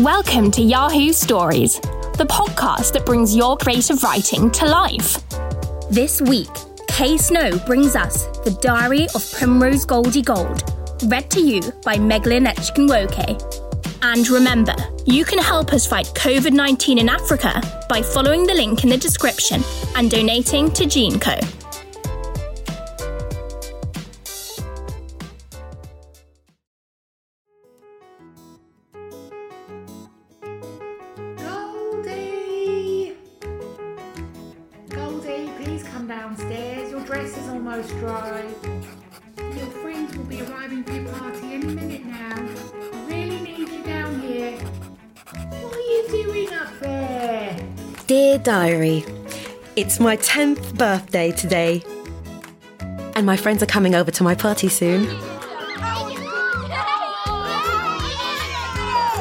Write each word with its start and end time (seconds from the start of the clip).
Welcome 0.00 0.50
to 0.52 0.62
Yahoo 0.62 1.12
Stories, 1.12 1.78
the 2.16 2.26
podcast 2.26 2.94
that 2.94 3.04
brings 3.04 3.36
your 3.36 3.58
creative 3.58 4.02
writing 4.02 4.50
to 4.52 4.64
life. 4.64 5.22
This 5.90 6.22
week, 6.22 6.48
Kay 6.88 7.18
Snow 7.18 7.58
brings 7.66 7.94
us 7.94 8.24
The 8.38 8.58
Diary 8.62 9.08
of 9.14 9.30
Primrose 9.32 9.84
Goldie 9.84 10.22
Gold, 10.22 10.62
read 11.04 11.28
to 11.32 11.42
you 11.42 11.60
by 11.84 11.96
Megalyn 11.96 12.46
Echikunwoke. 12.46 13.98
And 14.00 14.26
remember, 14.30 14.74
you 15.04 15.26
can 15.26 15.38
help 15.38 15.74
us 15.74 15.86
fight 15.86 16.06
COVID 16.14 16.54
19 16.54 16.96
in 16.96 17.10
Africa 17.10 17.60
by 17.90 18.00
following 18.00 18.46
the 18.46 18.54
link 18.54 18.84
in 18.84 18.88
the 18.88 18.96
description 18.96 19.62
and 19.96 20.10
donating 20.10 20.70
to 20.70 20.84
GeneCo. 20.84 21.59
Diary, 48.42 49.04
it's 49.76 50.00
my 50.00 50.16
10th 50.16 50.78
birthday 50.78 51.30
today. 51.30 51.82
And 53.14 53.26
my 53.26 53.36
friends 53.36 53.62
are 53.62 53.66
coming 53.66 53.94
over 53.94 54.10
to 54.12 54.22
my 54.22 54.34
party 54.34 54.68
soon. 54.68 55.06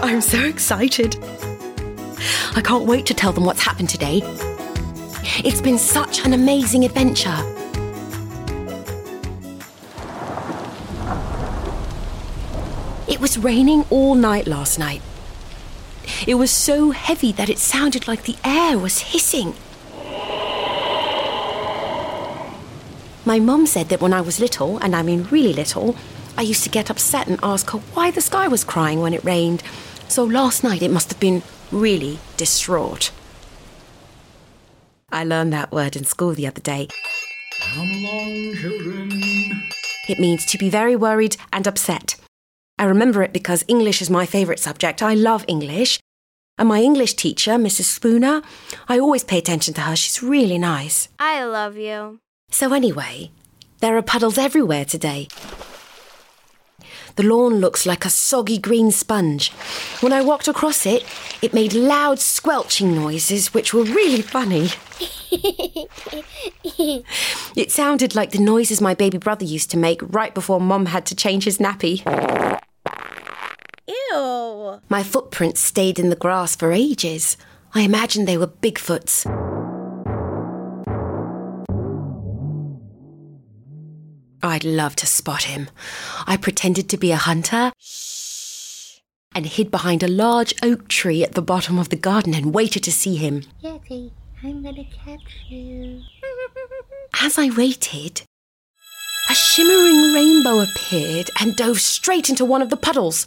I'm 0.02 0.22
so 0.22 0.42
excited. 0.46 1.18
I 2.56 2.62
can't 2.64 2.86
wait 2.86 3.06
to 3.08 3.14
tell 3.14 3.34
them 3.34 3.44
what's 3.44 3.62
happened 3.62 3.90
today. 3.90 4.22
It's 5.44 5.60
been 5.60 5.78
such 5.78 6.26
an 6.26 6.32
amazing 6.32 6.86
adventure. 6.86 7.38
It 13.10 13.20
was 13.20 13.38
raining 13.38 13.84
all 13.90 14.16
night 14.16 14.48
last 14.48 14.80
night. 14.80 15.02
It 16.28 16.36
was 16.36 16.52
so 16.52 16.92
heavy 16.92 17.32
that 17.34 17.50
it 17.50 17.58
sounded 17.58 18.08
like 18.08 18.24
the 18.24 18.38
air 18.44 18.78
was 18.78 19.00
hissing. 19.00 19.54
My 23.26 23.40
mum 23.40 23.66
said 23.66 23.90
that 23.90 24.02
when 24.02 24.14
I 24.14 24.22
was 24.22 24.40
little, 24.40 24.78
and 24.80 24.96
I 24.96 25.02
mean 25.02 25.28
really 25.30 25.54
little, 25.54 25.96
I 26.38 26.42
used 26.42 26.64
to 26.64 26.70
get 26.70 26.90
upset 26.90 27.28
and 27.28 27.40
ask 27.44 27.70
her 27.72 27.80
why 27.94 28.12
the 28.12 28.22
sky 28.22 28.48
was 28.48 28.64
crying 28.64 29.02
when 29.02 29.14
it 29.14 29.24
rained. 29.24 29.62
So 30.08 30.24
last 30.24 30.64
night 30.64 30.82
it 30.82 30.92
must 30.92 31.10
have 31.10 31.20
been 31.20 31.44
really 31.72 32.20
distraught. 32.38 33.12
I 35.12 35.24
learned 35.24 35.54
that 35.54 35.72
word 35.72 35.96
in 35.96 36.06
school 36.06 36.34
the 36.34 36.48
other 36.48 36.62
day. 36.62 36.88
Come 37.62 37.92
along, 37.92 38.56
children. 38.56 39.12
It 40.08 40.20
means 40.20 40.46
to 40.46 40.58
be 40.58 40.70
very 40.70 40.96
worried 40.96 41.38
and 41.54 41.68
upset. 41.68 42.16
I 42.78 42.86
remember 42.86 43.22
it 43.22 43.34
because 43.34 43.66
English 43.68 44.02
is 44.02 44.10
my 44.10 44.26
favourite 44.26 44.60
subject. 44.60 45.04
I 45.04 45.14
love 45.14 45.46
English. 45.48 46.00
And 46.60 46.68
my 46.68 46.82
English 46.82 47.14
teacher, 47.14 47.54
Mrs. 47.54 47.86
Spooner, 47.86 48.42
I 48.90 49.00
always 49.00 49.24
pay 49.24 49.38
attention 49.38 49.74
to 49.76 49.82
her. 49.82 49.96
She's 49.96 50.22
really 50.22 50.58
nice. 50.58 51.08
I 51.18 51.46
love 51.46 51.78
you. 51.78 52.20
So, 52.52 52.74
anyway, 52.74 53.32
there 53.80 53.96
are 53.96 54.02
puddles 54.02 54.38
everywhere 54.38 54.84
today. 54.84 55.30
The 57.16 57.24
lawn 57.24 57.56
looks 57.62 57.86
like 57.86 58.04
a 58.04 58.10
soggy 58.10 58.58
green 58.58 58.92
sponge. 58.92 59.52
When 60.02 60.12
I 60.12 60.22
walked 60.22 60.50
across 60.50 60.86
it, 60.86 61.06
it 61.42 61.54
made 61.54 61.72
loud 61.74 62.20
squelching 62.20 62.94
noises, 62.94 63.54
which 63.54 63.74
were 63.74 63.84
really 63.84 64.22
funny. 64.22 64.68
it 67.56 67.72
sounded 67.72 68.16
like 68.16 68.32
the 68.32 68.40
noises 68.40 68.82
my 68.82 68.94
baby 68.94 69.18
brother 69.18 69.46
used 69.46 69.72
to 69.72 69.78
make 69.78 70.02
right 70.04 70.34
before 70.34 70.60
Mom 70.60 70.88
had 70.88 71.06
to 71.06 71.16
change 71.16 71.46
his 71.46 71.58
nappy. 71.58 72.04
Ew. 73.90 74.80
My 74.88 75.02
footprints 75.04 75.62
stayed 75.62 75.98
in 75.98 76.10
the 76.10 76.16
grass 76.16 76.56
for 76.56 76.72
ages. 76.72 77.38
I 77.74 77.82
imagined 77.82 78.28
they 78.28 78.38
were 78.38 78.48
Bigfoot's. 78.48 79.26
I'd 84.42 84.64
love 84.64 84.96
to 84.98 85.08
spot 85.08 85.44
him. 85.44 85.70
I 86.26 86.38
pretended 86.38 86.88
to 86.90 86.98
be 86.98 87.12
a 87.12 87.18
hunter 87.18 87.72
and 89.36 89.46
hid 89.46 89.70
behind 89.72 90.04
a 90.04 90.08
large 90.08 90.54
oak 90.64 90.88
tree 90.88 91.24
at 91.24 91.34
the 91.34 91.42
bottom 91.42 91.78
of 91.78 91.90
the 91.90 91.96
garden 91.96 92.34
and 92.34 92.54
waited 92.54 92.84
to 92.84 92.92
see 92.92 93.16
him. 93.16 93.44
Yeti, 93.64 94.12
I'm 94.44 94.64
gonna 94.64 94.86
catch 94.86 95.46
you. 95.50 96.02
As 97.22 97.38
I 97.38 97.50
waited, 97.50 98.22
a 99.30 99.36
shimmering 99.36 100.14
rainbow 100.14 100.62
appeared 100.62 101.30
and 101.40 101.56
dove 101.56 101.82
straight 101.82 102.30
into 102.30 102.46
one 102.46 102.62
of 102.62 102.70
the 102.70 102.78
puddles. 102.78 103.26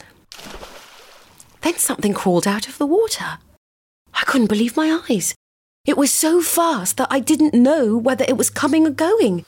Then 1.63 1.79
something 1.79 2.13
crawled 2.13 2.47
out 2.47 2.69
of 2.69 2.79
the 2.79 2.87
water. 2.87 3.39
I 4.15 4.25
couldn't 4.25 4.49
believe 4.49 4.77
my 4.77 5.01
eyes. 5.09 5.35
It 5.85 5.97
was 5.97 6.13
so 6.13 6.41
fast 6.43 6.97
that 6.97 7.09
I 7.11 7.21
didn't 7.21 7.55
know 7.55 7.97
whether 7.97 8.25
it 8.29 8.37
was 8.37 8.51
coming 8.51 8.87
or 8.87 8.91
going. 8.91 9.45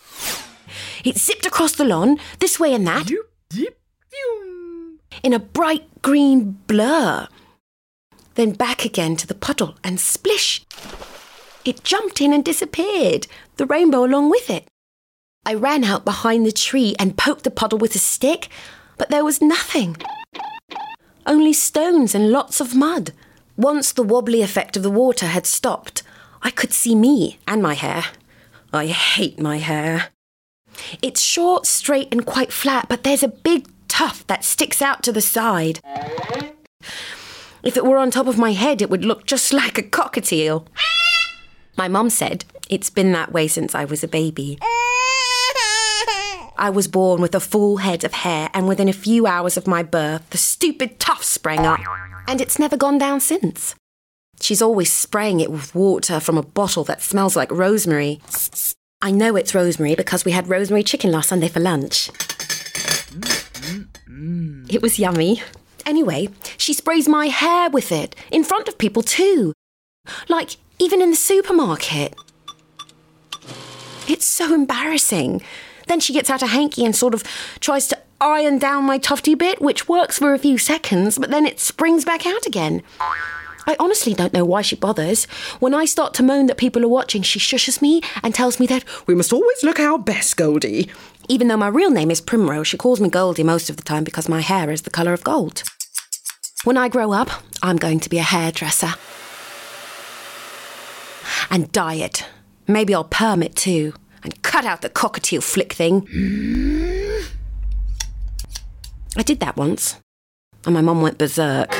It 1.04 1.18
zipped 1.18 1.46
across 1.46 1.72
the 1.72 1.84
lawn, 1.84 2.18
this 2.40 2.58
way 2.58 2.74
and 2.74 2.86
that, 2.86 3.06
Doop, 3.06 3.28
deep, 3.50 3.76
doom. 4.10 4.98
in 5.22 5.32
a 5.32 5.38
bright 5.38 6.02
green 6.02 6.58
blur. 6.66 7.28
Then 8.34 8.52
back 8.52 8.84
again 8.84 9.14
to 9.16 9.26
the 9.26 9.34
puddle 9.34 9.76
and 9.84 10.00
splish. 10.00 10.64
It 11.64 11.84
jumped 11.84 12.20
in 12.20 12.32
and 12.32 12.44
disappeared, 12.44 13.26
the 13.56 13.66
rainbow 13.66 14.04
along 14.04 14.30
with 14.30 14.50
it. 14.50 14.66
I 15.46 15.54
ran 15.54 15.84
out 15.84 16.04
behind 16.04 16.46
the 16.46 16.52
tree 16.52 16.96
and 16.98 17.16
poked 17.16 17.44
the 17.44 17.50
puddle 17.50 17.78
with 17.78 17.94
a 17.94 17.98
stick, 17.98 18.48
but 18.98 19.10
there 19.10 19.24
was 19.24 19.40
nothing. 19.40 19.96
Only 21.26 21.52
stones 21.52 22.14
and 22.14 22.30
lots 22.30 22.60
of 22.60 22.74
mud. 22.74 23.12
Once 23.56 23.92
the 23.92 24.02
wobbly 24.02 24.42
effect 24.42 24.76
of 24.76 24.82
the 24.82 24.90
water 24.90 25.26
had 25.26 25.46
stopped, 25.46 26.02
I 26.42 26.50
could 26.50 26.72
see 26.72 26.94
me 26.94 27.38
and 27.46 27.62
my 27.62 27.74
hair. 27.74 28.04
I 28.72 28.86
hate 28.86 29.38
my 29.40 29.58
hair. 29.58 30.08
It's 31.00 31.20
short, 31.20 31.66
straight, 31.66 32.08
and 32.12 32.26
quite 32.26 32.52
flat, 32.52 32.86
but 32.88 33.04
there's 33.04 33.22
a 33.22 33.28
big 33.28 33.68
tuft 33.88 34.26
that 34.28 34.44
sticks 34.44 34.82
out 34.82 35.02
to 35.04 35.12
the 35.12 35.20
side. 35.20 35.80
If 37.62 37.76
it 37.76 37.84
were 37.84 37.96
on 37.96 38.10
top 38.10 38.26
of 38.26 38.36
my 38.36 38.52
head, 38.52 38.82
it 38.82 38.90
would 38.90 39.04
look 39.04 39.24
just 39.24 39.52
like 39.52 39.78
a 39.78 39.82
cockatiel. 39.82 40.66
My 41.78 41.88
mum 41.88 42.10
said 42.10 42.44
it's 42.68 42.90
been 42.90 43.12
that 43.12 43.32
way 43.32 43.48
since 43.48 43.74
I 43.74 43.84
was 43.84 44.04
a 44.04 44.08
baby. 44.08 44.58
I 46.56 46.70
was 46.70 46.88
born 46.88 47.20
with 47.20 47.34
a 47.34 47.40
full 47.40 47.78
head 47.78 48.04
of 48.04 48.12
hair, 48.12 48.48
and 48.54 48.68
within 48.68 48.88
a 48.88 48.92
few 48.92 49.26
hours 49.26 49.56
of 49.56 49.66
my 49.66 49.82
birth, 49.82 50.28
the 50.30 50.38
stupid 50.38 51.00
tuft 51.00 51.24
sprang 51.24 51.66
up, 51.66 51.80
and 52.28 52.40
it's 52.40 52.58
never 52.58 52.76
gone 52.76 52.98
down 52.98 53.20
since. 53.20 53.74
She's 54.40 54.62
always 54.62 54.92
spraying 54.92 55.40
it 55.40 55.50
with 55.50 55.74
water 55.74 56.20
from 56.20 56.38
a 56.38 56.42
bottle 56.42 56.84
that 56.84 57.02
smells 57.02 57.36
like 57.36 57.50
rosemary. 57.50 58.20
I 59.02 59.10
know 59.10 59.36
it's 59.36 59.54
rosemary 59.54 59.94
because 59.94 60.24
we 60.24 60.32
had 60.32 60.48
rosemary 60.48 60.82
chicken 60.82 61.10
last 61.10 61.28
Sunday 61.28 61.48
for 61.48 61.60
lunch. 61.60 62.10
It 64.68 64.80
was 64.80 64.98
yummy. 64.98 65.42
Anyway, 65.86 66.28
she 66.56 66.72
sprays 66.72 67.08
my 67.08 67.26
hair 67.26 67.68
with 67.68 67.92
it, 67.92 68.14
in 68.30 68.44
front 68.44 68.68
of 68.68 68.78
people 68.78 69.02
too. 69.02 69.52
Like, 70.28 70.56
even 70.78 71.02
in 71.02 71.10
the 71.10 71.16
supermarket. 71.16 72.14
It's 74.08 74.26
so 74.26 74.54
embarrassing. 74.54 75.42
Then 75.86 76.00
she 76.00 76.12
gets 76.12 76.30
out 76.30 76.42
a 76.42 76.46
hanky 76.46 76.84
and 76.84 76.94
sort 76.94 77.14
of 77.14 77.22
tries 77.60 77.86
to 77.88 77.98
iron 78.20 78.58
down 78.58 78.84
my 78.84 78.98
tufty 78.98 79.34
bit, 79.34 79.60
which 79.60 79.88
works 79.88 80.18
for 80.18 80.32
a 80.32 80.38
few 80.38 80.58
seconds, 80.58 81.18
but 81.18 81.30
then 81.30 81.46
it 81.46 81.60
springs 81.60 82.04
back 82.04 82.26
out 82.26 82.46
again. 82.46 82.82
I 83.66 83.76
honestly 83.78 84.12
don't 84.12 84.32
know 84.32 84.44
why 84.44 84.62
she 84.62 84.76
bothers. 84.76 85.24
When 85.58 85.74
I 85.74 85.86
start 85.86 86.12
to 86.14 86.22
moan 86.22 86.46
that 86.46 86.58
people 86.58 86.84
are 86.84 86.88
watching, 86.88 87.22
she 87.22 87.38
shushes 87.38 87.80
me 87.80 88.02
and 88.22 88.34
tells 88.34 88.60
me 88.60 88.66
that 88.66 88.84
we 89.06 89.14
must 89.14 89.32
always 89.32 89.62
look 89.62 89.80
our 89.80 89.98
best, 89.98 90.36
Goldie. 90.36 90.90
Even 91.28 91.48
though 91.48 91.56
my 91.56 91.68
real 91.68 91.90
name 91.90 92.10
is 92.10 92.20
Primrose, 92.20 92.66
she 92.66 92.76
calls 92.76 93.00
me 93.00 93.08
Goldie 93.08 93.42
most 93.42 93.70
of 93.70 93.76
the 93.76 93.82
time 93.82 94.04
because 94.04 94.28
my 94.28 94.42
hair 94.42 94.70
is 94.70 94.82
the 94.82 94.90
colour 94.90 95.14
of 95.14 95.24
gold. 95.24 95.62
When 96.64 96.76
I 96.76 96.88
grow 96.88 97.12
up, 97.12 97.30
I'm 97.62 97.76
going 97.76 98.00
to 98.00 98.10
be 98.10 98.18
a 98.18 98.22
hairdresser. 98.22 98.94
And 101.50 101.72
dye 101.72 101.94
it. 101.94 102.26
Maybe 102.66 102.94
I'll 102.94 103.04
perm 103.04 103.42
it 103.42 103.54
too. 103.56 103.94
Cut 104.54 104.66
out 104.66 104.82
the 104.82 104.88
cockatiel 104.88 105.42
flick 105.42 105.72
thing. 105.72 106.06
I 109.16 109.24
did 109.24 109.40
that 109.40 109.56
once. 109.56 109.96
And 110.64 110.74
my 110.74 110.80
mum 110.80 111.02
went 111.02 111.18
berserk. 111.18 111.72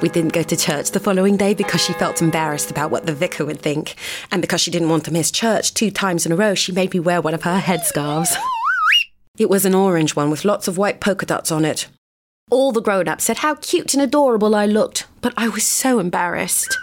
We 0.00 0.08
didn't 0.08 0.32
go 0.32 0.44
to 0.44 0.56
church 0.56 0.92
the 0.92 1.00
following 1.00 1.36
day 1.36 1.54
because 1.54 1.80
she 1.80 1.92
felt 1.94 2.22
embarrassed 2.22 2.70
about 2.70 2.92
what 2.92 3.06
the 3.06 3.12
vicar 3.12 3.44
would 3.44 3.60
think. 3.60 3.96
And 4.30 4.40
because 4.40 4.60
she 4.60 4.70
didn't 4.70 4.90
want 4.90 5.06
to 5.06 5.12
miss 5.12 5.32
church 5.32 5.74
two 5.74 5.90
times 5.90 6.24
in 6.24 6.30
a 6.30 6.36
row, 6.36 6.54
she 6.54 6.70
made 6.70 6.94
me 6.94 7.00
wear 7.00 7.20
one 7.20 7.34
of 7.34 7.42
her 7.42 7.58
headscarves. 7.58 8.32
It 9.36 9.50
was 9.50 9.64
an 9.64 9.74
orange 9.74 10.14
one 10.14 10.30
with 10.30 10.44
lots 10.44 10.68
of 10.68 10.78
white 10.78 11.00
polka 11.00 11.26
dots 11.26 11.50
on 11.50 11.64
it. 11.64 11.88
All 12.48 12.70
the 12.70 12.80
grown 12.80 13.08
ups 13.08 13.24
said 13.24 13.38
how 13.38 13.56
cute 13.56 13.92
and 13.94 14.02
adorable 14.04 14.54
I 14.54 14.66
looked, 14.66 15.08
but 15.20 15.34
I 15.36 15.48
was 15.48 15.66
so 15.66 15.98
embarrassed. 15.98 16.78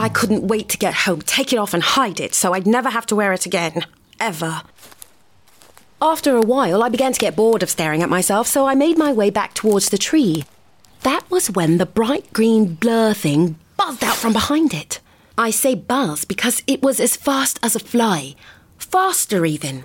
I 0.00 0.08
couldn't 0.08 0.48
wait 0.48 0.70
to 0.70 0.78
get 0.78 0.94
home, 0.94 1.20
take 1.20 1.52
it 1.52 1.58
off, 1.58 1.74
and 1.74 1.82
hide 1.82 2.20
it 2.20 2.34
so 2.34 2.54
I'd 2.54 2.66
never 2.66 2.88
have 2.88 3.04
to 3.06 3.14
wear 3.14 3.34
it 3.34 3.44
again. 3.44 3.84
Ever. 4.18 4.62
After 6.00 6.36
a 6.36 6.40
while, 6.40 6.82
I 6.82 6.88
began 6.88 7.12
to 7.12 7.20
get 7.20 7.36
bored 7.36 7.62
of 7.62 7.68
staring 7.68 8.02
at 8.02 8.08
myself, 8.08 8.46
so 8.46 8.66
I 8.66 8.74
made 8.74 8.96
my 8.96 9.12
way 9.12 9.28
back 9.28 9.52
towards 9.52 9.90
the 9.90 9.98
tree. 9.98 10.46
That 11.02 11.30
was 11.30 11.50
when 11.50 11.76
the 11.76 11.84
bright 11.84 12.32
green 12.32 12.76
blur 12.76 13.12
thing 13.12 13.56
buzzed 13.76 14.02
out 14.02 14.16
from 14.16 14.32
behind 14.32 14.72
it. 14.72 15.00
I 15.36 15.50
say 15.50 15.74
buzz 15.74 16.24
because 16.24 16.62
it 16.66 16.82
was 16.82 16.98
as 16.98 17.14
fast 17.14 17.58
as 17.62 17.76
a 17.76 17.78
fly, 17.78 18.36
faster 18.78 19.44
even. 19.44 19.84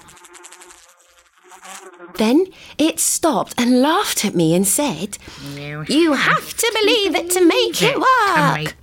Then 2.17 2.47
it 2.77 2.99
stopped 2.99 3.53
and 3.57 3.81
laughed 3.81 4.25
at 4.25 4.35
me 4.35 4.53
and 4.55 4.67
said, 4.67 5.17
You 5.87 6.13
have 6.13 6.55
to 6.57 6.71
believe 6.81 7.15
it 7.15 7.29
to 7.31 7.45
make 7.45 7.81
it 7.81 7.97
work. 7.97 8.75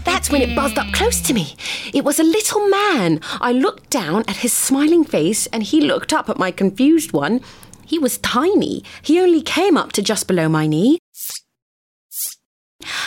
That's 0.04 0.30
when 0.30 0.42
it 0.42 0.54
buzzed 0.54 0.78
up 0.78 0.92
close 0.92 1.20
to 1.22 1.34
me. 1.34 1.56
It 1.92 2.04
was 2.04 2.18
a 2.18 2.24
little 2.24 2.68
man. 2.68 3.20
I 3.40 3.52
looked 3.52 3.90
down 3.90 4.24
at 4.28 4.36
his 4.38 4.52
smiling 4.52 5.04
face 5.04 5.46
and 5.46 5.62
he 5.62 5.80
looked 5.80 6.12
up 6.12 6.28
at 6.28 6.38
my 6.38 6.50
confused 6.50 7.12
one. 7.12 7.40
He 7.84 7.98
was 7.98 8.18
tiny. 8.18 8.84
He 9.02 9.20
only 9.20 9.42
came 9.42 9.76
up 9.76 9.92
to 9.92 10.02
just 10.02 10.26
below 10.28 10.48
my 10.48 10.66
knee. 10.66 10.98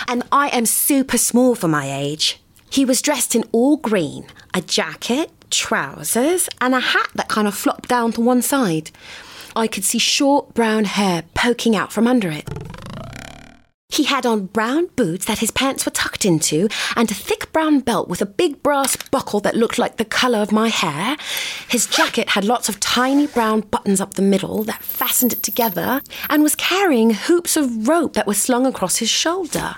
And 0.07 0.24
I 0.31 0.50
am 0.50 0.66
super 0.66 1.18
small 1.18 1.56
for 1.56 1.68
my 1.68 1.92
age. 1.92 2.39
He 2.69 2.86
was 2.86 3.01
dressed 3.01 3.36
in 3.36 3.46
all 3.51 3.78
green 3.78 4.25
a 4.54 4.62
jacket, 4.62 5.31
trousers, 5.54 6.50
and 6.60 6.74
a 6.74 6.80
hat 6.80 7.10
that 7.16 7.30
kind 7.30 7.48
of 7.48 7.56
flopped 7.56 7.90
down 7.90 8.12
to 8.14 8.22
one 8.22 8.42
side. 8.42 8.92
I 9.56 9.68
could 9.68 9.84
see 9.84 10.00
short 10.00 10.54
brown 10.54 10.86
hair 10.86 11.24
poking 11.34 11.76
out 11.76 11.94
from 11.94 12.08
under 12.08 12.32
it. 12.32 12.50
He 13.90 14.06
had 14.06 14.26
on 14.26 14.48
brown 14.48 14.88
boots 14.96 15.26
that 15.26 15.38
his 15.38 15.52
pants 15.52 15.86
were 15.86 15.92
tucked 15.92 16.26
into, 16.26 16.68
and 16.96 17.12
a 17.12 17.14
thick 17.14 17.52
brown 17.54 17.82
belt 17.82 18.10
with 18.10 18.24
a 18.24 18.26
big 18.26 18.64
brass 18.64 18.98
buckle 19.12 19.40
that 19.42 19.56
looked 19.56 19.78
like 19.78 19.98
the 19.98 20.06
colour 20.06 20.40
of 20.40 20.52
my 20.52 20.70
hair. 20.70 21.16
His 21.70 21.86
jacket 21.86 22.30
had 22.30 22.44
lots 22.44 22.70
of 22.70 22.80
tiny 22.80 23.28
brown 23.28 23.62
buttons 23.62 24.02
up 24.02 24.16
the 24.16 24.24
middle 24.24 24.64
that 24.64 24.82
fastened 24.82 25.34
it 25.34 25.44
together, 25.44 26.02
and 26.28 26.42
was 26.42 26.56
carrying 26.56 27.12
hoops 27.12 27.56
of 27.56 27.88
rope 27.88 28.14
that 28.14 28.26
were 28.26 28.34
slung 28.34 28.66
across 28.66 28.98
his 28.98 29.10
shoulder. 29.10 29.76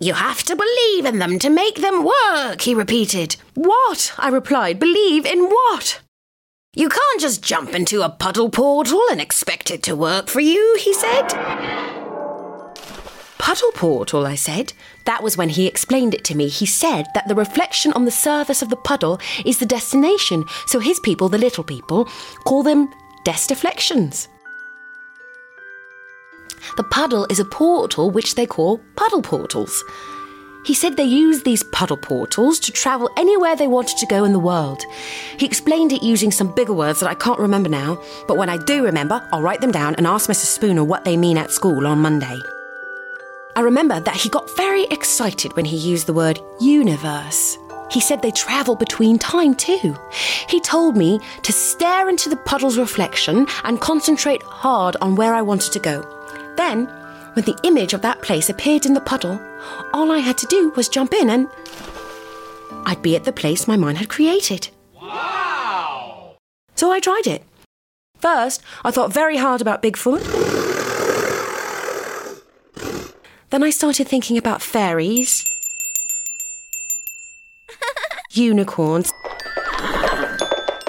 You 0.00 0.14
have 0.14 0.42
to 0.44 0.56
believe 0.56 1.04
in 1.04 1.18
them 1.18 1.38
to 1.38 1.48
make 1.48 1.76
them 1.76 2.04
work, 2.04 2.62
he 2.62 2.74
repeated. 2.74 3.36
What? 3.54 4.12
I 4.18 4.28
replied. 4.28 4.78
Believe 4.78 5.24
in 5.24 5.44
what? 5.44 6.00
You 6.74 6.88
can't 6.88 7.20
just 7.20 7.42
jump 7.42 7.74
into 7.74 8.02
a 8.02 8.08
puddle 8.08 8.50
portal 8.50 9.00
and 9.10 9.20
expect 9.20 9.70
it 9.70 9.82
to 9.84 9.94
work 9.94 10.28
for 10.28 10.40
you, 10.40 10.76
he 10.80 10.92
said. 10.92 11.28
Puddle 13.38 13.72
portal, 13.72 14.26
I 14.26 14.34
said. 14.34 14.72
That 15.04 15.22
was 15.22 15.36
when 15.36 15.50
he 15.50 15.66
explained 15.66 16.14
it 16.14 16.24
to 16.24 16.34
me. 16.34 16.48
He 16.48 16.66
said 16.66 17.06
that 17.14 17.28
the 17.28 17.34
reflection 17.34 17.92
on 17.92 18.04
the 18.04 18.10
surface 18.10 18.62
of 18.62 18.70
the 18.70 18.76
puddle 18.76 19.20
is 19.44 19.58
the 19.58 19.66
destination, 19.66 20.44
so 20.66 20.80
his 20.80 20.98
people, 21.00 21.28
the 21.28 21.38
little 21.38 21.62
people, 21.62 22.08
call 22.44 22.64
them 22.64 22.92
destiflections. 23.22 24.28
The 26.76 26.84
puddle 26.84 27.26
is 27.30 27.38
a 27.38 27.44
portal 27.44 28.10
which 28.10 28.34
they 28.34 28.46
call 28.46 28.80
puddle 28.96 29.22
portals. 29.22 29.84
He 30.64 30.72
said 30.72 30.96
they 30.96 31.04
used 31.04 31.44
these 31.44 31.62
puddle 31.62 31.98
portals 31.98 32.58
to 32.60 32.72
travel 32.72 33.10
anywhere 33.18 33.54
they 33.54 33.66
wanted 33.66 33.98
to 33.98 34.06
go 34.06 34.24
in 34.24 34.32
the 34.32 34.38
world. 34.38 34.82
He 35.38 35.44
explained 35.44 35.92
it 35.92 36.02
using 36.02 36.30
some 36.30 36.54
bigger 36.54 36.72
words 36.72 37.00
that 37.00 37.10
I 37.10 37.14
can't 37.14 37.38
remember 37.38 37.68
now, 37.68 38.02
but 38.26 38.38
when 38.38 38.48
I 38.48 38.56
do 38.56 38.82
remember, 38.82 39.26
I'll 39.30 39.42
write 39.42 39.60
them 39.60 39.72
down 39.72 39.94
and 39.96 40.06
ask 40.06 40.28
Mrs. 40.28 40.46
Spooner 40.46 40.82
what 40.82 41.04
they 41.04 41.18
mean 41.18 41.36
at 41.36 41.50
school 41.50 41.86
on 41.86 41.98
Monday. 41.98 42.40
I 43.56 43.60
remember 43.60 44.00
that 44.00 44.16
he 44.16 44.30
got 44.30 44.56
very 44.56 44.84
excited 44.84 45.54
when 45.54 45.66
he 45.66 45.76
used 45.76 46.06
the 46.06 46.14
word 46.14 46.40
universe. 46.60 47.58
He 47.90 48.00
said 48.00 48.22
they 48.22 48.30
travel 48.30 48.74
between 48.74 49.18
time 49.18 49.54
too. 49.54 49.94
He 50.48 50.60
told 50.60 50.96
me 50.96 51.20
to 51.42 51.52
stare 51.52 52.08
into 52.08 52.30
the 52.30 52.36
puddle's 52.36 52.78
reflection 52.78 53.46
and 53.64 53.80
concentrate 53.80 54.42
hard 54.42 54.96
on 55.02 55.14
where 55.14 55.34
I 55.34 55.42
wanted 55.42 55.72
to 55.74 55.78
go. 55.78 56.13
Then, 56.56 56.86
when 57.34 57.44
the 57.44 57.58
image 57.64 57.94
of 57.94 58.02
that 58.02 58.22
place 58.22 58.48
appeared 58.48 58.86
in 58.86 58.94
the 58.94 59.00
puddle, 59.00 59.40
all 59.92 60.12
I 60.12 60.18
had 60.18 60.38
to 60.38 60.46
do 60.46 60.70
was 60.76 60.88
jump 60.88 61.12
in 61.12 61.30
and 61.30 61.48
I'd 62.86 63.02
be 63.02 63.16
at 63.16 63.24
the 63.24 63.32
place 63.32 63.66
my 63.66 63.76
mind 63.76 63.98
had 63.98 64.08
created. 64.08 64.68
Wow! 64.94 66.36
So 66.76 66.92
I 66.92 67.00
tried 67.00 67.26
it. 67.26 67.42
First, 68.18 68.62
I 68.84 68.90
thought 68.90 69.12
very 69.12 69.36
hard 69.36 69.60
about 69.60 69.82
Bigfoot. 69.82 70.22
Then 73.50 73.62
I 73.62 73.70
started 73.70 74.08
thinking 74.08 74.36
about 74.36 74.62
fairies, 74.62 75.44
unicorns, 78.32 79.12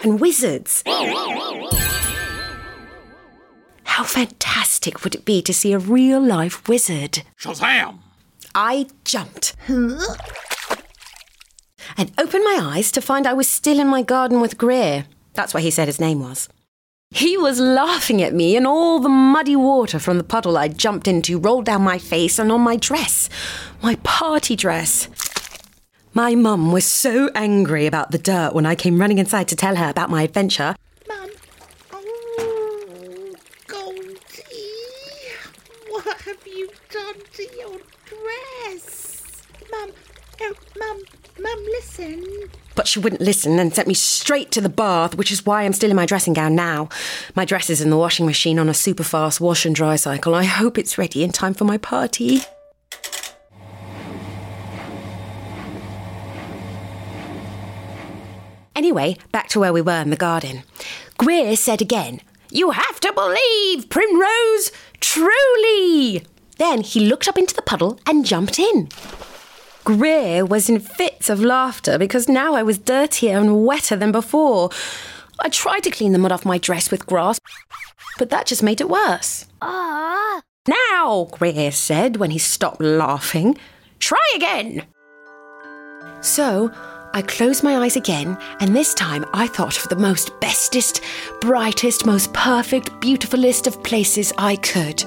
and 0.03 0.19
wizards. 0.19 0.83
How 3.83 4.03
fantastic 4.03 4.44
would 5.03 5.15
it 5.15 5.25
be 5.25 5.41
to 5.41 5.53
see 5.53 5.73
a 5.73 5.79
real 5.79 6.21
life 6.21 6.67
wizard? 6.67 7.23
Shazam! 7.39 7.99
I 8.53 8.87
jumped 9.03 9.55
and 9.67 9.99
opened 12.17 12.43
my 12.43 12.59
eyes 12.61 12.91
to 12.91 13.01
find 13.01 13.27
I 13.27 13.33
was 13.33 13.47
still 13.47 13.79
in 13.79 13.87
my 13.87 14.01
garden 14.01 14.41
with 14.41 14.57
Greer. 14.57 15.05
That's 15.33 15.53
what 15.53 15.63
he 15.63 15.71
said 15.71 15.87
his 15.87 15.99
name 15.99 16.19
was. 16.19 16.49
He 17.11 17.37
was 17.37 17.59
laughing 17.59 18.21
at 18.21 18.33
me, 18.33 18.57
and 18.57 18.65
all 18.65 18.99
the 18.99 19.09
muddy 19.09 19.55
water 19.55 19.99
from 19.99 20.17
the 20.17 20.23
puddle 20.23 20.57
I'd 20.57 20.77
jumped 20.77 21.07
into 21.07 21.39
rolled 21.39 21.65
down 21.65 21.83
my 21.83 21.97
face 21.97 22.39
and 22.39 22.51
on 22.51 22.61
my 22.61 22.75
dress. 22.75 23.29
My 23.81 23.95
party 24.03 24.55
dress. 24.55 25.07
My 26.13 26.33
mum 26.33 26.71
was 26.71 26.85
so 26.85 27.29
angry 27.35 27.85
about 27.85 28.11
the 28.11 28.17
dirt 28.17 28.53
when 28.53 28.65
I 28.65 28.75
came 28.75 28.99
running 28.99 29.17
inside 29.17 29.47
to 29.49 29.55
tell 29.55 29.75
her 29.75 29.89
about 29.89 30.09
my 30.09 30.23
adventure. 30.23 30.75
Mum. 31.07 31.29
Oh, 31.93 33.33
Goldie. 33.67 34.15
What 35.89 36.21
have 36.21 36.47
you 36.47 36.69
done 36.89 37.15
to 37.33 37.43
your 37.57 37.77
dress? 38.05 39.43
Mum. 39.71 39.91
Oh, 40.41 40.53
Mum. 40.79 41.01
Mum, 41.37 41.59
listen. 41.65 42.23
But 42.75 42.84
she 42.95 42.99
wouldn't 43.01 43.19
listen 43.19 43.59
and 43.59 43.75
sent 43.75 43.89
me 43.89 43.93
straight 43.93 44.51
to 44.51 44.61
the 44.61 44.69
bath, 44.69 45.15
which 45.15 45.29
is 45.29 45.45
why 45.45 45.63
I'm 45.63 45.73
still 45.73 45.89
in 45.89 45.97
my 45.97 46.05
dressing 46.05 46.31
gown 46.31 46.55
now. 46.55 46.87
My 47.35 47.43
dress 47.43 47.69
is 47.69 47.81
in 47.81 47.89
the 47.89 47.97
washing 47.97 48.25
machine 48.25 48.57
on 48.57 48.69
a 48.69 48.73
super 48.73 49.03
fast 49.03 49.41
wash 49.41 49.65
and 49.65 49.75
dry 49.75 49.97
cycle. 49.97 50.33
I 50.33 50.45
hope 50.45 50.77
it's 50.77 50.97
ready 50.97 51.21
in 51.21 51.33
time 51.33 51.53
for 51.53 51.65
my 51.65 51.77
party. 51.77 52.39
Anyway, 58.73 59.17
back 59.33 59.49
to 59.49 59.59
where 59.59 59.73
we 59.73 59.81
were 59.81 60.01
in 60.01 60.09
the 60.09 60.15
garden. 60.15 60.63
Greer 61.17 61.57
said 61.57 61.81
again, 61.81 62.21
You 62.49 62.71
have 62.71 63.01
to 63.01 63.11
believe, 63.11 63.89
Primrose, 63.89 64.71
truly. 65.01 66.25
Then 66.59 66.79
he 66.79 67.01
looked 67.01 67.27
up 67.27 67.37
into 67.37 67.55
the 67.55 67.61
puddle 67.61 67.99
and 68.07 68.25
jumped 68.25 68.57
in. 68.57 68.87
Greer 69.85 70.43
was 70.43 70.67
in 70.67 70.79
fits 70.79 71.29
of 71.29 71.39
laughter 71.39 71.99
because 71.99 72.27
now 72.27 72.55
I 72.55 72.63
was 72.63 72.79
dirtier 72.79 73.37
and 73.37 73.65
wetter 73.65 73.95
than 73.95 74.11
before. 74.11 74.71
I 75.39 75.49
tried 75.49 75.83
to 75.83 75.91
clean 75.91 76.11
the 76.11 76.17
mud 76.17 76.31
off 76.31 76.43
my 76.43 76.57
dress 76.57 76.89
with 76.89 77.05
grass, 77.05 77.39
but 78.17 78.31
that 78.31 78.47
just 78.47 78.63
made 78.63 78.81
it 78.81 78.89
worse. 78.89 79.45
Ah, 79.61 80.41
Now, 80.67 81.27
Greer 81.31 81.71
said 81.71 82.17
when 82.17 82.31
he 82.31 82.39
stopped 82.39 82.81
laughing, 82.81 83.57
try 83.99 84.25
again. 84.35 84.81
So 86.21 86.71
I 87.13 87.21
closed 87.21 87.63
my 87.63 87.77
eyes 87.77 87.95
again, 87.95 88.37
and 88.59 88.75
this 88.75 88.95
time 88.95 89.23
I 89.33 89.45
thought 89.45 89.77
of 89.77 89.87
the 89.89 89.95
most 89.95 90.37
bestest, 90.39 91.01
brightest, 91.41 92.07
most 92.07 92.33
perfect, 92.33 92.99
beautifulest 92.99 93.67
of 93.67 93.83
places 93.83 94.33
I 94.39 94.55
could. 94.55 95.01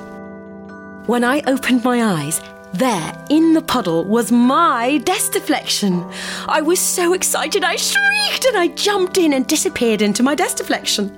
When 1.08 1.24
I 1.24 1.42
opened 1.48 1.82
my 1.82 2.04
eyes, 2.04 2.40
there 2.74 3.26
in 3.30 3.54
the 3.54 3.62
puddle 3.62 4.04
was 4.04 4.30
my 4.30 5.00
destiflection. 5.04 6.10
I 6.46 6.60
was 6.60 6.78
so 6.78 7.12
excited 7.12 7.64
I 7.64 7.76
shrieked 7.76 8.44
and 8.44 8.56
I 8.56 8.68
jumped 8.68 9.18
in 9.18 9.32
and 9.32 9.46
disappeared 9.46 10.02
into 10.02 10.22
my 10.22 10.34
destiflection. 10.34 11.16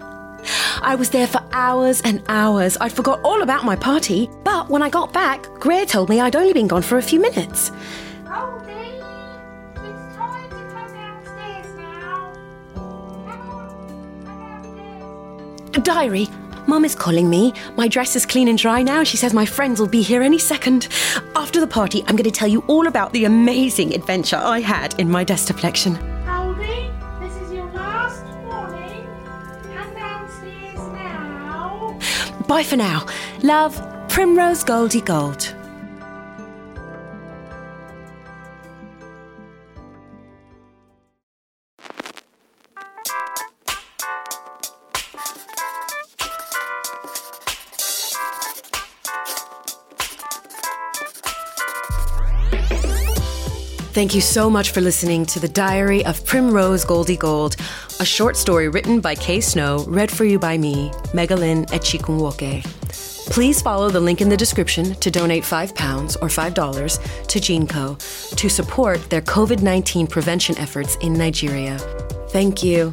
I 0.83 0.95
was 0.95 1.11
there 1.11 1.27
for 1.27 1.43
hours 1.53 2.01
and 2.03 2.23
hours. 2.29 2.79
I'd 2.81 2.93
forgot 2.93 3.21
all 3.23 3.43
about 3.43 3.65
my 3.65 3.77
party, 3.77 4.31
but 4.45 4.71
when 4.71 4.83
I 4.83 4.89
got 4.89 5.13
back, 5.13 5.43
Greer 5.61 5.85
told 5.85 6.09
me 6.09 6.21
I'd 6.21 6.37
only 6.37 6.53
been 6.53 6.69
gone 6.69 6.83
for 6.83 6.97
a 6.99 7.03
few 7.03 7.21
minutes. 7.21 7.71
Goldie. 8.25 8.73
It's 9.75 10.17
time 10.17 10.49
to 10.49 10.57
come 10.73 10.93
downstairs 10.95 11.75
now. 11.77 12.33
Come 12.75 13.51
on. 13.51 13.69
Come 14.25 14.39
downstairs. 14.63 15.85
Diary, 15.85 16.29
Mum 16.71 16.85
is 16.85 16.95
calling 16.95 17.29
me. 17.29 17.53
My 17.77 17.89
dress 17.89 18.15
is 18.15 18.25
clean 18.25 18.47
and 18.47 18.57
dry 18.57 18.81
now. 18.81 19.03
She 19.03 19.17
says 19.17 19.35
my 19.35 19.45
friends 19.45 19.81
will 19.81 19.89
be 19.89 20.03
here 20.03 20.23
any 20.23 20.39
second. 20.39 20.87
After 21.35 21.59
the 21.59 21.67
party, 21.67 22.05
I'm 22.07 22.15
going 22.15 22.23
to 22.23 22.31
tell 22.31 22.47
you 22.47 22.63
all 22.69 22.87
about 22.87 23.13
the 23.13 23.25
amazing 23.25 23.93
adventure 23.93 24.37
I 24.37 24.61
had 24.61 24.95
in 25.01 25.11
my 25.11 25.25
destiflection. 25.25 25.99
Goldie, 26.25 26.93
this 27.19 27.35
is 27.43 27.53
your 27.53 27.67
last 27.73 28.25
warning. 28.45 29.05
Come 29.75 29.95
downstairs 29.97 30.79
now. 30.95 31.99
Bye 32.47 32.63
for 32.63 32.77
now. 32.77 33.05
Love, 33.43 33.75
Primrose 34.09 34.63
Goldie 34.63 35.01
Gold. 35.01 35.53
Thank 53.93 54.15
you 54.15 54.21
so 54.21 54.49
much 54.49 54.71
for 54.71 54.81
listening 54.81 55.27
to 55.27 55.41
The 55.41 55.49
Diary 55.49 56.05
of 56.05 56.25
Primrose 56.25 56.85
Goldie 56.85 57.17
Gold, 57.17 57.57
a 57.99 58.05
short 58.05 58.37
story 58.37 58.69
written 58.69 59.01
by 59.01 59.17
Kay 59.17 59.41
Snow, 59.41 59.85
read 59.89 60.13
for 60.13 60.25
you 60.25 60.39
by 60.39 60.57
me, 60.57 60.91
Megalyn 61.13 61.67
Echikunwoke. 61.71 62.63
Please 63.31 63.61
follow 63.61 63.91
the 63.91 63.99
link 63.99 64.21
in 64.21 64.29
the 64.29 64.37
description 64.37 64.95
to 64.95 65.11
donate 65.11 65.43
£5 65.43 66.17
or 66.23 66.29
$5 66.29 67.27
to 67.27 67.41
GeneCo 67.41 68.37
to 68.37 68.49
support 68.49 69.11
their 69.11 69.23
COVID 69.23 69.61
19 69.61 70.07
prevention 70.07 70.57
efforts 70.59 70.95
in 71.01 71.13
Nigeria. 71.13 71.77
Thank 72.31 72.63
you. 72.63 72.93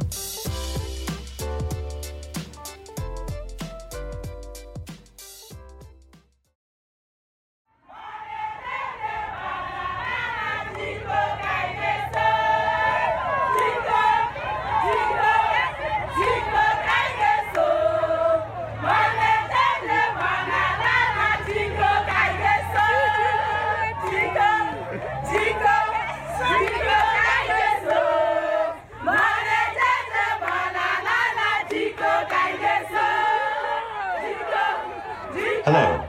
Hello, 35.70 36.02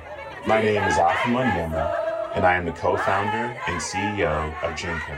my 0.48 0.62
name 0.62 0.82
is 0.84 0.98
Alpha 0.98 1.28
Yema, 1.28 2.34
and 2.34 2.46
I 2.46 2.54
am 2.54 2.66
the 2.66 2.72
co-founder 2.72 3.60
and 3.68 3.82
CEO 3.82 4.54
of 4.64 4.74
Jinko. 4.78 5.18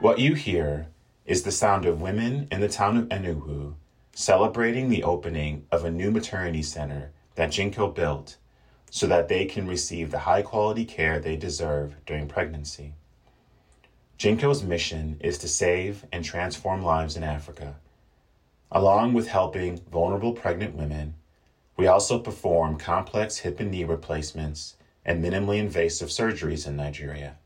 What 0.00 0.18
you 0.18 0.32
hear 0.32 0.88
is 1.26 1.42
the 1.42 1.52
sound 1.52 1.84
of 1.84 2.00
women 2.00 2.48
in 2.50 2.62
the 2.62 2.70
town 2.70 2.96
of 2.96 3.10
Enugu 3.10 3.74
celebrating 4.14 4.88
the 4.88 5.02
opening 5.02 5.66
of 5.70 5.84
a 5.84 5.90
new 5.90 6.10
maternity 6.10 6.62
center 6.62 7.12
that 7.34 7.50
Jinko 7.50 7.88
built 7.88 8.38
so 8.88 9.06
that 9.08 9.28
they 9.28 9.44
can 9.44 9.66
receive 9.66 10.10
the 10.10 10.20
high 10.20 10.40
quality 10.40 10.86
care 10.86 11.20
they 11.20 11.36
deserve 11.36 11.96
during 12.06 12.28
pregnancy. 12.28 12.94
Jinko's 14.16 14.62
mission 14.62 15.18
is 15.20 15.36
to 15.36 15.48
save 15.48 16.06
and 16.10 16.24
transform 16.24 16.82
lives 16.82 17.14
in 17.14 17.24
Africa. 17.24 17.76
Along 18.70 19.12
with 19.12 19.28
helping 19.28 19.82
vulnerable 19.92 20.32
pregnant 20.32 20.74
women, 20.74 21.12
we 21.76 21.86
also 21.86 22.18
perform 22.18 22.78
complex 22.78 23.38
hip 23.38 23.60
and 23.60 23.70
knee 23.70 23.84
replacements 23.84 24.76
and 25.04 25.22
minimally 25.22 25.58
invasive 25.58 26.08
surgeries 26.08 26.66
in 26.66 26.76
Nigeria. 26.76 27.36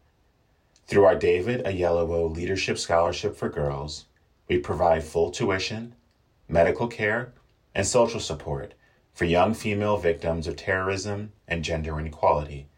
Through 0.87 1.04
our 1.04 1.16
David 1.16 1.64
Oyelowo 1.64 2.35
Leadership 2.35 2.78
Scholarship 2.78 3.37
for 3.37 3.49
Girls, 3.49 4.06
we 4.49 4.59
provide 4.59 5.04
full 5.04 5.30
tuition, 5.30 5.95
medical 6.49 6.87
care, 6.87 7.33
and 7.75 7.87
social 7.87 8.21
support 8.21 8.75
for 9.12 9.25
young 9.25 9.54
female 9.54 9.97
victims 9.97 10.47
of 10.47 10.56
terrorism 10.56 11.33
and 11.49 11.64
gender 11.64 11.99
inequality. 11.99 12.68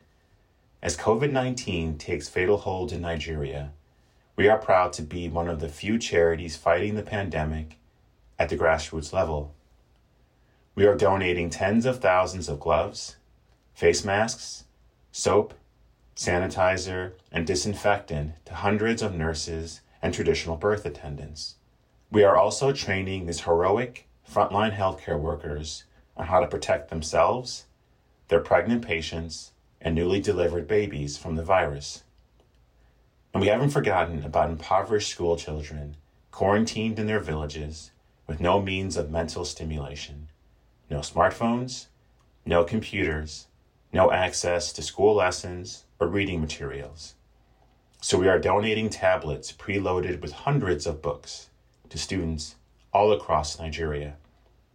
As 0.80 0.96
COVID 0.96 1.32
19 1.32 1.98
takes 1.98 2.28
fatal 2.28 2.58
hold 2.58 2.92
in 2.92 3.00
Nigeria, 3.00 3.72
we 4.36 4.48
are 4.48 4.58
proud 4.58 4.92
to 4.94 5.02
be 5.02 5.28
one 5.28 5.48
of 5.48 5.58
the 5.58 5.68
few 5.68 5.98
charities 5.98 6.56
fighting 6.56 6.94
the 6.94 7.02
pandemic 7.02 7.78
at 8.38 8.48
the 8.48 8.56
grassroots 8.56 9.12
level. 9.12 9.54
We 10.74 10.86
are 10.86 10.94
donating 10.94 11.50
tens 11.50 11.86
of 11.86 12.00
thousands 12.00 12.48
of 12.48 12.60
gloves, 12.60 13.16
face 13.74 14.04
masks, 14.04 14.64
soap, 15.10 15.54
sanitizer, 16.14 17.12
and 17.32 17.46
disinfectant 17.46 18.44
to 18.44 18.54
hundreds 18.54 19.02
of 19.02 19.14
nurses 19.14 19.80
and 20.02 20.14
traditional 20.14 20.56
birth 20.56 20.84
attendants. 20.84 21.56
We 22.10 22.24
are 22.24 22.36
also 22.36 22.72
training 22.72 23.26
these 23.26 23.42
heroic 23.42 24.08
frontline 24.30 24.76
healthcare 24.76 25.18
workers 25.18 25.84
on 26.16 26.26
how 26.26 26.40
to 26.40 26.46
protect 26.46 26.90
themselves, 26.90 27.66
their 28.28 28.40
pregnant 28.40 28.86
patients, 28.86 29.52
and 29.80 29.94
newly 29.94 30.20
delivered 30.20 30.66
babies 30.66 31.16
from 31.16 31.36
the 31.36 31.44
virus. 31.44 32.02
And 33.32 33.40
we 33.40 33.48
haven't 33.48 33.70
forgotten 33.70 34.24
about 34.24 34.50
impoverished 34.50 35.10
school 35.10 35.36
children 35.36 35.96
quarantined 36.30 36.98
in 36.98 37.06
their 37.06 37.20
villages 37.20 37.90
with 38.26 38.40
no 38.40 38.60
means 38.60 38.96
of 38.96 39.10
mental 39.10 39.44
stimulation 39.44 40.27
no 40.90 40.98
smartphones, 40.98 41.86
no 42.44 42.64
computers, 42.64 43.46
no 43.92 44.10
access 44.10 44.72
to 44.72 44.82
school 44.82 45.14
lessons 45.14 45.84
or 45.98 46.06
reading 46.06 46.40
materials. 46.40 47.14
So 48.00 48.18
we 48.18 48.28
are 48.28 48.38
donating 48.38 48.90
tablets 48.90 49.52
preloaded 49.52 50.20
with 50.20 50.32
hundreds 50.32 50.86
of 50.86 51.02
books 51.02 51.50
to 51.90 51.98
students 51.98 52.54
all 52.92 53.12
across 53.12 53.58
Nigeria. 53.58 54.16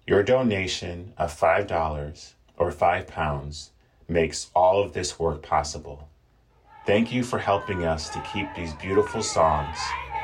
Your 0.05 0.23
donation 0.23 1.13
of 1.17 1.37
$5 1.37 2.33
or 2.57 2.71
£5 2.71 3.69
makes 4.07 4.51
all 4.53 4.83
of 4.83 4.93
this 4.93 5.17
work 5.17 5.41
possible. 5.41 6.09
Thank 6.85 7.13
you 7.13 7.23
for 7.23 7.39
helping 7.39 7.85
us 7.85 8.09
to 8.09 8.21
keep 8.33 8.53
these 8.55 8.73
beautiful 8.73 9.23
songs 9.23 9.77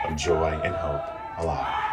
of 0.06 0.18
joy 0.18 0.60
and 0.64 0.76
hope 0.76 1.06
alive. 1.40 1.89